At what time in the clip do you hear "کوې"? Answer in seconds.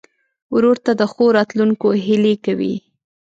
2.45-2.73